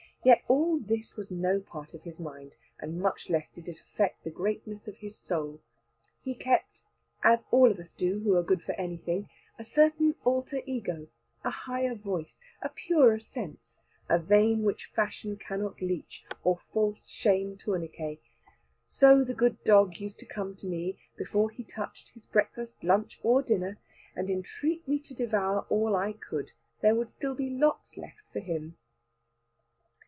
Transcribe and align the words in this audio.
Yet 0.23 0.43
all 0.47 0.77
this 0.77 1.17
was 1.17 1.31
no 1.31 1.59
part 1.59 1.95
of 1.95 2.03
his 2.03 2.19
mind, 2.19 2.51
much 2.85 3.27
less 3.27 3.49
did 3.49 3.67
it 3.67 3.79
affect 3.81 4.23
the 4.23 4.29
greatness 4.29 4.87
of 4.87 4.97
his 4.97 5.15
soul. 5.17 5.61
He 6.21 6.35
kept, 6.35 6.83
as 7.23 7.47
all 7.49 7.71
of 7.71 7.79
us 7.79 7.91
do 7.91 8.19
who 8.19 8.35
are 8.35 8.43
good 8.43 8.61
for 8.61 8.73
anything, 8.73 9.29
a 9.57 9.65
certain 9.65 10.13
alter 10.23 10.61
ego, 10.67 11.07
a 11.43 11.49
higher 11.49 11.95
voice, 11.95 12.39
a 12.61 12.69
purer 12.69 13.17
sense, 13.17 13.81
a 14.09 14.19
vein 14.19 14.61
which 14.61 14.91
fashion 14.95 15.37
cannot 15.37 15.81
leech, 15.81 16.23
or 16.43 16.59
false 16.71 17.07
shame 17.09 17.57
tourniquet. 17.57 18.19
So 18.85 19.23
the 19.23 19.33
good 19.33 19.63
dog 19.63 19.99
used 19.99 20.19
to 20.19 20.27
come 20.27 20.55
to 20.57 20.67
me, 20.67 20.99
before 21.17 21.49
he 21.49 21.63
touched 21.63 22.09
his 22.09 22.27
breakfast, 22.27 22.83
lunch, 22.83 23.19
or 23.23 23.41
dinner, 23.41 23.79
and 24.15 24.29
entreat 24.29 24.87
me 24.87 24.99
to 24.99 25.15
devour 25.15 25.61
all 25.69 25.95
I 25.95 26.13
could, 26.13 26.51
there 26.81 26.93
would 26.93 27.09
be 27.35 27.49
lots 27.49 27.93
still 27.93 28.03
left 28.03 28.21
for 28.31 28.39
him. 28.39 28.77